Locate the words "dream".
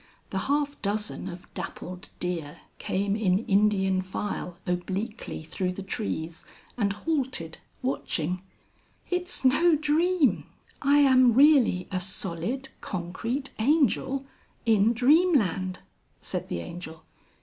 9.75-10.45, 14.93-15.35